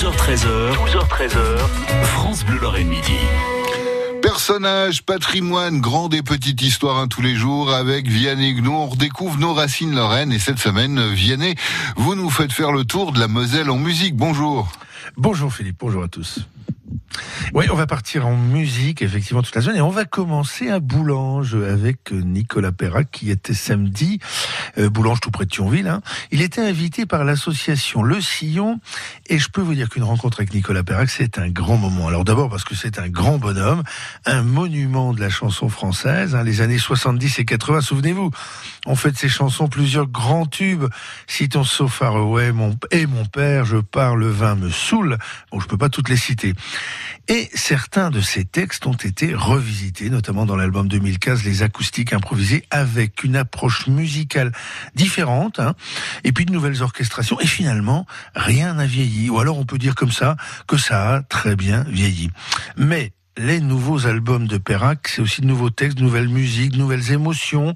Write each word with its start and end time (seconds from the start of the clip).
12h13h, 0.00 0.76
12h13h, 0.76 1.58
France 2.04 2.42
Bleu 2.46 2.58
Lorraine 2.58 2.88
Midi. 2.88 3.18
Personnages, 4.22 5.02
patrimoine, 5.02 5.82
grande 5.82 6.14
et 6.14 6.22
petite 6.22 6.62
histoire 6.62 6.96
hein, 6.96 7.06
tous 7.06 7.20
les 7.20 7.34
jours 7.34 7.74
avec 7.74 8.08
Vianney 8.08 8.54
Gnou. 8.54 8.72
On 8.72 8.86
redécouvre 8.86 9.36
nos 9.36 9.52
racines 9.52 9.94
lorraines 9.94 10.32
et 10.32 10.38
cette 10.38 10.58
semaine, 10.58 11.06
Vianney, 11.12 11.54
vous 11.96 12.14
nous 12.14 12.30
faites 12.30 12.50
faire 12.50 12.72
le 12.72 12.84
tour 12.84 13.12
de 13.12 13.20
la 13.20 13.28
Moselle 13.28 13.68
en 13.68 13.76
musique. 13.76 14.16
Bonjour. 14.16 14.72
Bonjour 15.18 15.52
Philippe, 15.52 15.76
bonjour 15.80 16.02
à 16.02 16.08
tous. 16.08 16.38
Oui, 17.52 17.66
on 17.68 17.74
va 17.74 17.88
partir 17.88 18.28
en 18.28 18.36
musique, 18.36 19.02
effectivement, 19.02 19.42
toute 19.42 19.56
la 19.56 19.60
semaine. 19.60 19.78
Et 19.78 19.80
on 19.80 19.90
va 19.90 20.04
commencer 20.04 20.68
à 20.68 20.78
Boulange 20.78 21.54
avec 21.56 22.12
Nicolas 22.12 22.70
Perrac, 22.70 23.10
qui 23.10 23.28
était 23.28 23.54
samedi, 23.54 24.20
euh, 24.78 24.88
Boulange 24.88 25.18
tout 25.18 25.32
près 25.32 25.46
de 25.46 25.50
Thionville. 25.50 25.88
Hein. 25.88 26.00
Il 26.30 26.42
était 26.42 26.60
invité 26.60 27.06
par 27.06 27.24
l'association 27.24 28.04
Le 28.04 28.20
Sillon. 28.20 28.78
Et 29.26 29.40
je 29.40 29.48
peux 29.48 29.60
vous 29.60 29.74
dire 29.74 29.88
qu'une 29.88 30.04
rencontre 30.04 30.38
avec 30.38 30.54
Nicolas 30.54 30.84
Perrac, 30.84 31.10
c'est 31.10 31.38
un 31.38 31.48
grand 31.48 31.76
moment. 31.76 32.06
Alors 32.06 32.24
d'abord 32.24 32.50
parce 32.50 32.62
que 32.62 32.76
c'est 32.76 33.00
un 33.00 33.08
grand 33.08 33.38
bonhomme, 33.38 33.82
un 34.26 34.42
monument 34.42 35.12
de 35.12 35.20
la 35.20 35.30
chanson 35.30 35.68
française. 35.68 36.36
Hein, 36.36 36.44
les 36.44 36.60
années 36.60 36.78
70 36.78 37.40
et 37.40 37.44
80, 37.44 37.80
souvenez-vous, 37.80 38.30
on 38.86 38.94
fait 38.94 39.10
de 39.10 39.16
ces 39.16 39.28
chansons 39.28 39.66
plusieurs 39.66 40.06
grands 40.06 40.46
tubes. 40.46 40.86
Citons 41.26 41.64
So 41.64 41.88
Far 41.88 42.14
Away, 42.14 42.52
mon, 42.52 42.76
et 42.92 43.06
mon 43.06 43.24
père, 43.24 43.64
je 43.64 43.78
pars, 43.78 44.14
le 44.14 44.30
vin 44.30 44.54
me 44.54 44.70
saoule. 44.70 45.18
Bon, 45.50 45.58
je 45.58 45.66
peux 45.66 45.78
pas 45.78 45.88
toutes 45.88 46.08
les 46.08 46.16
citer. 46.16 46.54
Et 47.26 47.39
certains 47.54 48.10
de 48.10 48.20
ces 48.20 48.44
textes 48.44 48.86
ont 48.86 48.92
été 48.92 49.34
revisités, 49.34 50.10
notamment 50.10 50.44
dans 50.46 50.56
l'album 50.56 50.88
2015, 50.88 51.44
Les 51.44 51.62
acoustiques 51.62 52.12
improvisées, 52.12 52.64
avec 52.70 53.22
une 53.22 53.36
approche 53.36 53.86
musicale 53.86 54.52
différente, 54.94 55.60
hein, 55.60 55.74
et 56.24 56.32
puis 56.32 56.44
de 56.44 56.52
nouvelles 56.52 56.82
orchestrations. 56.82 57.40
Et 57.40 57.46
finalement, 57.46 58.06
rien 58.34 58.74
n'a 58.74 58.86
vieilli. 58.86 59.30
Ou 59.30 59.38
alors 59.38 59.58
on 59.58 59.64
peut 59.64 59.78
dire 59.78 59.94
comme 59.94 60.12
ça 60.12 60.36
que 60.66 60.76
ça 60.76 61.14
a 61.14 61.22
très 61.22 61.56
bien 61.56 61.84
vieilli. 61.84 62.30
Mais 62.76 63.12
les 63.36 63.60
nouveaux 63.60 64.06
albums 64.06 64.46
de 64.46 64.58
Perrac, 64.58 65.08
c'est 65.08 65.22
aussi 65.22 65.40
de 65.40 65.46
nouveaux 65.46 65.70
textes, 65.70 65.96
de 65.98 66.02
nouvelles 66.02 66.28
musiques, 66.28 66.72
de 66.72 66.78
nouvelles 66.78 67.12
émotions. 67.12 67.74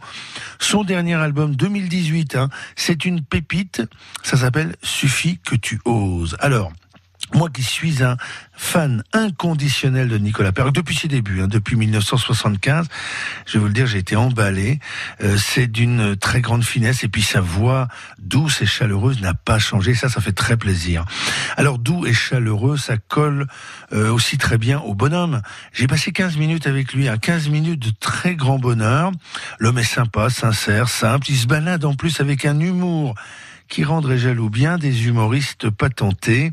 Son 0.58 0.84
dernier 0.84 1.14
album 1.14 1.56
2018, 1.56 2.36
hein, 2.36 2.50
c'est 2.76 3.04
une 3.04 3.22
pépite, 3.22 3.82
ça 4.22 4.36
s'appelle 4.36 4.76
Suffit 4.82 5.38
que 5.38 5.54
tu 5.54 5.80
oses. 5.84 6.36
Alors, 6.40 6.72
moi 7.34 7.50
qui 7.50 7.62
suis 7.62 8.02
un 8.02 8.16
fan 8.52 9.02
inconditionnel 9.12 10.08
de 10.08 10.18
Nicolas 10.18 10.52
Perrac 10.52 10.72
depuis 10.72 10.94
ses 10.94 11.08
débuts, 11.08 11.42
hein, 11.42 11.48
depuis 11.48 11.76
1975, 11.76 12.86
je 13.46 13.52
vais 13.54 13.58
vous 13.58 13.66
le 13.66 13.72
dire, 13.72 13.86
j'ai 13.86 13.98
été 13.98 14.16
emballé. 14.16 14.78
Euh, 15.22 15.36
c'est 15.36 15.66
d'une 15.66 16.16
très 16.16 16.40
grande 16.40 16.64
finesse 16.64 17.02
et 17.02 17.08
puis 17.08 17.22
sa 17.22 17.40
voix 17.40 17.88
douce 18.18 18.62
et 18.62 18.66
chaleureuse 18.66 19.20
n'a 19.20 19.34
pas 19.34 19.58
changé. 19.58 19.94
Ça, 19.94 20.08
ça 20.08 20.20
fait 20.20 20.32
très 20.32 20.56
plaisir. 20.56 21.04
Alors 21.56 21.78
doux 21.78 22.06
et 22.06 22.12
chaleureux, 22.12 22.76
ça 22.76 22.96
colle 22.96 23.46
euh, 23.92 24.10
aussi 24.10 24.38
très 24.38 24.58
bien 24.58 24.78
au 24.80 24.94
bonhomme. 24.94 25.42
J'ai 25.72 25.86
passé 25.86 26.12
15 26.12 26.36
minutes 26.36 26.66
avec 26.66 26.92
lui, 26.92 27.08
hein, 27.08 27.18
15 27.18 27.48
minutes 27.48 27.80
de 27.80 27.90
très 27.98 28.36
grand 28.36 28.58
bonheur. 28.58 29.10
L'homme 29.58 29.78
est 29.78 29.84
sympa, 29.84 30.30
sincère, 30.30 30.88
simple. 30.88 31.30
Il 31.30 31.36
se 31.36 31.46
balade 31.46 31.84
en 31.84 31.94
plus 31.94 32.20
avec 32.20 32.44
un 32.44 32.60
humour 32.60 33.14
qui 33.74 33.82
rendrait 33.82 34.18
jaloux 34.18 34.50
bien 34.50 34.78
des 34.78 35.08
humoristes 35.08 35.68
patentés. 35.68 36.52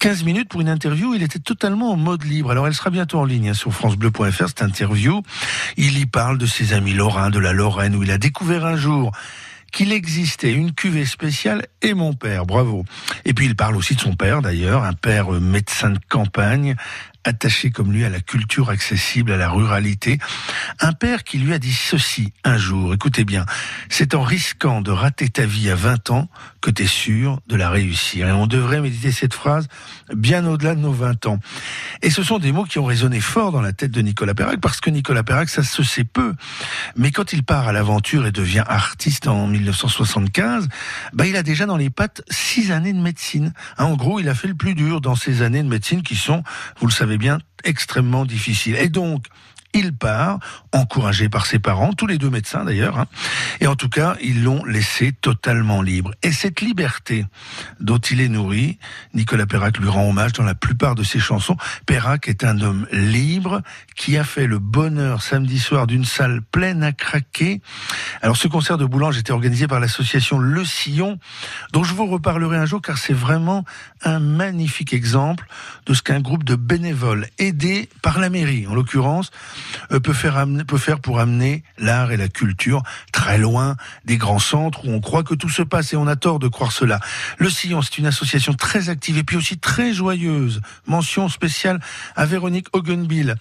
15 0.00 0.24
minutes 0.24 0.48
pour 0.48 0.62
une 0.62 0.70
interview, 0.70 1.12
il 1.14 1.22
était 1.22 1.38
totalement 1.38 1.92
en 1.92 1.96
mode 1.96 2.24
libre. 2.24 2.50
Alors 2.50 2.66
elle 2.66 2.72
sera 2.72 2.88
bientôt 2.88 3.18
en 3.18 3.26
ligne 3.26 3.50
hein, 3.50 3.54
sur 3.54 3.74
francebleu.fr, 3.74 4.48
cette 4.48 4.62
interview. 4.62 5.20
Il 5.76 5.98
y 5.98 6.06
parle 6.06 6.38
de 6.38 6.46
ses 6.46 6.72
amis 6.72 6.94
lorrains, 6.94 7.28
de 7.28 7.38
la 7.38 7.52
Lorraine, 7.52 7.94
où 7.94 8.04
il 8.04 8.10
a 8.10 8.16
découvert 8.16 8.64
un 8.64 8.76
jour 8.76 9.12
qu'il 9.70 9.92
existait 9.92 10.54
une 10.54 10.72
cuvée 10.72 11.04
spéciale 11.04 11.66
et 11.82 11.92
mon 11.92 12.14
père, 12.14 12.46
bravo. 12.46 12.86
Et 13.26 13.34
puis 13.34 13.44
il 13.44 13.54
parle 13.54 13.76
aussi 13.76 13.94
de 13.94 14.00
son 14.00 14.14
père 14.14 14.40
d'ailleurs, 14.40 14.82
un 14.82 14.94
père 14.94 15.30
médecin 15.32 15.90
de 15.90 15.98
campagne, 16.08 16.74
attaché 17.26 17.70
comme 17.70 17.92
lui 17.92 18.04
à 18.04 18.10
la 18.10 18.20
culture 18.20 18.70
accessible, 18.70 19.32
à 19.32 19.36
la 19.36 19.48
ruralité. 19.48 20.18
Un 20.80 20.92
père 20.92 21.24
qui 21.24 21.38
lui 21.38 21.52
a 21.52 21.58
dit 21.58 21.72
ceci 21.72 22.32
un 22.44 22.56
jour, 22.56 22.94
écoutez 22.94 23.24
bien, 23.24 23.44
c'est 23.88 24.14
en 24.14 24.22
risquant 24.22 24.80
de 24.80 24.90
rater 24.90 25.28
ta 25.28 25.46
vie 25.46 25.70
à 25.70 25.74
20 25.74 26.10
ans 26.10 26.28
que 26.60 26.70
tu 26.70 26.84
es 26.84 26.86
sûr 26.86 27.40
de 27.46 27.56
la 27.56 27.70
réussir. 27.70 28.28
Et 28.28 28.32
on 28.32 28.46
devrait 28.46 28.80
méditer 28.80 29.12
cette 29.12 29.34
phrase 29.34 29.68
bien 30.14 30.46
au-delà 30.46 30.74
de 30.74 30.80
nos 30.80 30.92
20 30.92 31.26
ans. 31.26 31.38
Et 32.02 32.10
ce 32.10 32.22
sont 32.22 32.38
des 32.38 32.52
mots 32.52 32.64
qui 32.64 32.78
ont 32.78 32.84
résonné 32.84 33.20
fort 33.20 33.52
dans 33.52 33.60
la 33.60 33.72
tête 33.72 33.90
de 33.90 34.00
Nicolas 34.00 34.34
Perrac, 34.34 34.60
parce 34.60 34.80
que 34.80 34.90
Nicolas 34.90 35.22
Perrac, 35.22 35.48
ça 35.48 35.62
se 35.62 35.82
sait 35.82 36.04
peu. 36.04 36.34
Mais 36.96 37.10
quand 37.10 37.32
il 37.32 37.42
part 37.42 37.68
à 37.68 37.72
l'aventure 37.72 38.26
et 38.26 38.32
devient 38.32 38.64
artiste 38.66 39.26
en 39.26 39.46
1975, 39.46 40.68
bah, 41.12 41.26
il 41.26 41.36
a 41.36 41.42
déjà 41.42 41.66
dans 41.66 41.76
les 41.76 41.90
pattes 41.90 42.22
six 42.30 42.72
années 42.72 42.92
de 42.92 43.00
médecine. 43.00 43.52
Hein, 43.78 43.84
en 43.84 43.96
gros, 43.96 44.20
il 44.20 44.28
a 44.28 44.34
fait 44.34 44.48
le 44.48 44.54
plus 44.54 44.74
dur 44.74 45.00
dans 45.00 45.16
ces 45.16 45.42
années 45.42 45.62
de 45.62 45.68
médecine 45.68 46.02
qui 46.02 46.16
sont, 46.16 46.42
vous 46.80 46.86
le 46.86 46.92
savez 46.92 47.15
bien, 47.18 47.38
extrêmement 47.64 48.24
difficiles. 48.24 48.76
Et 48.76 48.88
donc, 48.88 49.26
il 49.76 49.92
part, 49.92 50.38
encouragé 50.72 51.28
par 51.28 51.44
ses 51.44 51.58
parents, 51.58 51.92
tous 51.92 52.06
les 52.06 52.16
deux 52.16 52.30
médecins 52.30 52.64
d'ailleurs, 52.64 52.98
hein. 52.98 53.06
et 53.60 53.66
en 53.66 53.76
tout 53.76 53.90
cas, 53.90 54.16
ils 54.22 54.42
l'ont 54.42 54.64
laissé 54.64 55.12
totalement 55.12 55.82
libre. 55.82 56.12
Et 56.22 56.32
cette 56.32 56.62
liberté 56.62 57.26
dont 57.78 57.98
il 57.98 58.22
est 58.22 58.28
nourri, 58.28 58.78
Nicolas 59.12 59.44
Perrac 59.44 59.78
lui 59.78 59.88
rend 59.88 60.08
hommage 60.08 60.32
dans 60.32 60.44
la 60.44 60.54
plupart 60.54 60.94
de 60.94 61.02
ses 61.02 61.18
chansons. 61.18 61.58
Perrac 61.84 62.26
est 62.28 62.42
un 62.42 62.60
homme 62.62 62.86
libre 62.90 63.60
qui 63.96 64.16
a 64.16 64.24
fait 64.24 64.46
le 64.46 64.58
bonheur 64.58 65.22
samedi 65.22 65.58
soir 65.58 65.86
d'une 65.86 66.06
salle 66.06 66.40
pleine 66.40 66.82
à 66.82 66.92
craquer. 66.92 67.60
Alors 68.22 68.38
ce 68.38 68.48
concert 68.48 68.78
de 68.78 68.86
Boulange 68.86 69.18
était 69.18 69.32
organisé 69.32 69.66
par 69.66 69.78
l'association 69.80 70.38
Le 70.38 70.64
Sillon, 70.64 71.18
dont 71.72 71.84
je 71.84 71.92
vous 71.92 72.06
reparlerai 72.06 72.56
un 72.56 72.66
jour 72.66 72.80
car 72.80 72.96
c'est 72.96 73.12
vraiment 73.12 73.64
un 74.02 74.20
magnifique 74.20 74.94
exemple 74.94 75.46
de 75.84 75.92
ce 75.92 76.00
qu'un 76.00 76.20
groupe 76.20 76.44
de 76.44 76.56
bénévoles 76.56 77.26
aidés 77.38 77.90
par 78.00 78.18
la 78.18 78.30
mairie, 78.30 78.66
en 78.66 78.74
l'occurrence, 78.74 79.30
peut 80.02 80.12
faire, 80.12 80.36
amener, 80.36 80.64
peut 80.64 80.78
faire 80.78 81.00
pour 81.00 81.20
amener 81.20 81.62
l'art 81.78 82.12
et 82.12 82.16
la 82.16 82.28
culture 82.28 82.82
très 83.12 83.38
loin 83.38 83.76
des 84.04 84.16
grands 84.16 84.38
centres 84.38 84.86
où 84.86 84.90
on 84.90 85.00
croit 85.00 85.22
que 85.22 85.34
tout 85.34 85.48
se 85.48 85.62
passe 85.62 85.92
et 85.92 85.96
on 85.96 86.06
a 86.06 86.16
tort 86.16 86.38
de 86.38 86.48
croire 86.48 86.72
cela. 86.72 87.00
Le 87.38 87.50
Sillon, 87.50 87.82
c'est 87.82 87.98
une 87.98 88.06
association 88.06 88.54
très 88.54 88.88
active 88.88 89.18
et 89.18 89.24
puis 89.24 89.36
aussi 89.36 89.58
très 89.58 89.92
joyeuse. 89.92 90.60
Mention 90.86 91.28
spéciale 91.28 91.80
à 92.14 92.26
Véronique 92.26 92.68
Augenbill. 92.72 93.36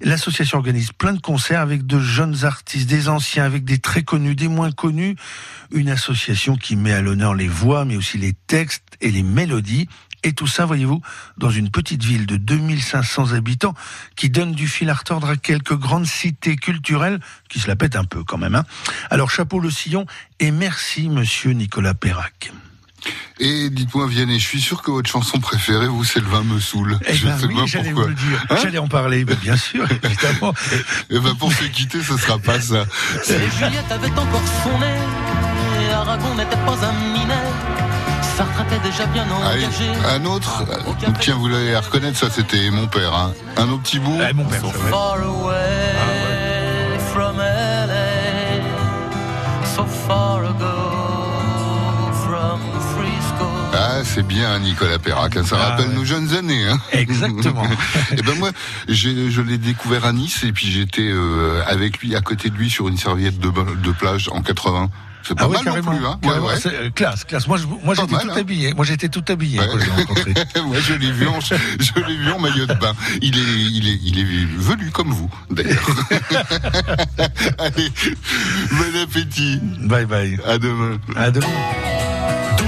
L'association 0.00 0.58
organise 0.58 0.92
plein 0.92 1.12
de 1.12 1.20
concerts 1.20 1.60
avec 1.60 1.86
de 1.86 1.98
jeunes 1.98 2.44
artistes, 2.44 2.88
des 2.88 3.08
anciens, 3.08 3.44
avec 3.44 3.64
des 3.64 3.78
très 3.78 4.02
connus, 4.02 4.34
des 4.34 4.48
moins 4.48 4.72
connus. 4.72 5.16
Une 5.72 5.88
association 5.90 6.56
qui 6.56 6.76
met 6.76 6.92
à 6.92 7.00
l'honneur 7.00 7.34
les 7.34 7.48
voix, 7.48 7.84
mais 7.84 7.96
aussi 7.96 8.18
les 8.18 8.32
textes 8.46 8.82
et 9.00 9.10
les 9.10 9.22
mélodies. 9.22 9.88
Et 10.24 10.32
tout 10.32 10.46
ça, 10.46 10.64
voyez-vous, 10.64 11.02
dans 11.36 11.50
une 11.50 11.70
petite 11.70 12.02
ville 12.02 12.24
de 12.26 12.36
2500 12.36 13.32
habitants 13.34 13.74
qui 14.16 14.30
donne 14.30 14.52
du 14.52 14.66
fil 14.66 14.88
à 14.88 14.94
retordre 14.94 15.28
à 15.28 15.36
quelques 15.36 15.76
grandes 15.76 16.06
cités 16.06 16.56
culturelles 16.56 17.20
qui 17.50 17.60
se 17.60 17.68
la 17.68 17.76
pètent 17.76 17.94
un 17.96 18.04
peu 18.04 18.24
quand 18.24 18.38
même. 18.38 18.54
Hein. 18.54 18.64
Alors 19.10 19.30
chapeau 19.30 19.60
le 19.60 19.70
sillon 19.70 20.06
et 20.40 20.50
merci 20.50 21.08
monsieur 21.10 21.52
Nicolas 21.52 21.94
Perrac. 21.94 22.52
Et 23.38 23.68
dites-moi, 23.68 24.06
Vianney, 24.06 24.38
je 24.38 24.46
suis 24.46 24.62
sûr 24.62 24.80
que 24.80 24.90
votre 24.90 25.10
chanson 25.10 25.38
préférée, 25.38 25.88
vous, 25.88 26.04
c'est 26.04 26.20
Le 26.20 26.26
vin 26.26 26.42
me 26.42 26.58
saoule. 26.58 26.98
Eh 27.06 27.14
je 27.14 27.26
ben 27.26 27.38
sais 27.38 27.46
oui, 27.46 27.54
pas 27.54 27.66
j'allais 27.66 27.90
pourquoi. 27.90 28.04
vous 28.04 28.08
le 28.08 28.14
dire. 28.14 28.46
Hein 28.48 28.56
j'allais 28.62 28.78
en 28.78 28.88
parler, 28.88 29.24
ben 29.26 29.36
bien 29.42 29.58
sûr, 29.58 29.84
évidemment. 30.02 30.54
Et 31.10 31.18
ben 31.20 31.34
pour 31.34 31.52
se 31.52 31.64
quitter, 31.64 32.00
ce 32.02 32.16
sera 32.16 32.38
pas 32.38 32.58
ça. 32.60 32.86
Et 33.28 33.50
Juliette 33.58 33.90
avait 33.90 34.10
encore 34.10 34.42
son 34.62 34.78
nez, 34.78 35.00
et 35.82 35.92
Aragon 35.92 36.34
n'était 36.34 36.56
pas 36.64 36.86
un 36.86 36.92
minet. 37.12 37.83
Sartre 38.36 38.62
était 38.62 38.80
déjà 38.88 39.06
bien 39.06 39.24
Allez, 39.46 39.64
engagé. 39.66 39.90
un 40.16 40.24
autre. 40.24 40.64
euh, 40.70 41.10
Tiens, 41.20 41.36
vous 41.36 41.48
l'allez 41.48 41.76
reconnaître, 41.76 42.18
ça 42.18 42.26
c'était 42.30 42.68
mon 42.70 42.86
père. 42.88 43.14
Hein. 43.14 43.32
Un 43.56 43.68
autre 43.70 43.82
petit 43.82 43.98
bout. 44.00 44.16
Ouais, 44.18 44.32
mon 44.32 44.44
père, 44.44 44.60
ça, 44.60 44.66
ouais. 44.66 44.90
Far 44.90 45.16
away 45.22 46.98
from 47.12 47.36
LA, 47.38 48.64
so 49.76 49.84
far 49.84 50.33
c'est 54.04 54.22
bien 54.26 54.58
Nicolas 54.58 54.98
Perrac. 54.98 55.36
hein. 55.36 55.44
Ça 55.44 55.56
Ah, 55.58 55.70
rappelle 55.70 55.88
ouais. 55.88 55.94
nos 55.94 56.04
jeunes 56.04 56.32
années. 56.34 56.66
Hein. 56.68 56.78
Exactement. 56.92 57.64
Et 58.12 58.22
ben 58.22 58.34
moi, 58.38 58.50
je 58.88 59.40
l'ai 59.40 59.58
découvert 59.58 60.04
à 60.04 60.12
Nice 60.12 60.44
et 60.44 60.52
puis 60.52 60.70
j'étais 60.70 61.08
euh, 61.10 61.62
avec 61.66 61.98
lui, 61.98 62.14
à 62.14 62.20
côté 62.20 62.50
de 62.50 62.56
lui, 62.56 62.70
sur 62.70 62.88
une 62.88 62.96
serviette 62.96 63.38
de, 63.38 63.48
de 63.50 63.90
plage 63.92 64.28
en 64.32 64.42
80. 64.42 64.90
C'est 65.26 65.34
pas 65.34 65.44
Ah 65.44 65.48
ouais, 65.48 65.56
mal 65.64 65.82
non 65.82 65.90
plus, 65.96 66.04
hein. 66.06 66.18
Ouais, 66.22 66.38
ouais. 66.38 66.54
euh, 66.66 66.90
classe, 66.90 67.24
classe. 67.24 67.46
Moi, 67.48 67.56
je, 67.56 67.64
moi, 67.66 67.94
j'étais 67.94 68.08
tout 68.14 68.30
hein. 68.30 68.36
habillé. 68.36 68.74
Moi, 68.74 68.84
j'étais 68.84 69.08
tout 69.08 69.24
habillé 69.28 69.56
quand 69.58 69.78
je 69.78 69.84
l'ai 69.86 69.90
rencontré. 69.92 70.34
Moi, 70.66 70.76
je 70.86 70.92
l'ai 70.92 71.10
vu 71.12 71.26
en, 71.26 71.40
je 71.40 71.54
l'ai 72.06 72.16
vu 72.18 72.30
en 72.30 72.38
maillot 72.38 72.66
de 72.66 72.74
bain. 72.74 72.92
Il 73.22 73.38
est, 73.38 73.40
il 73.42 73.88
est, 73.88 73.98
il 74.04 74.18
est 74.18 74.46
velu 74.58 74.90
comme 74.90 75.12
vous, 75.12 75.30
d'ailleurs. 75.50 75.88
Allez, 77.58 77.90
bon 78.70 79.00
appétit. 79.02 79.60
Bye 79.80 80.04
bye. 80.04 80.38
À 80.46 80.58
demain. 80.58 80.98
À 81.16 81.30
demain. 81.30 81.46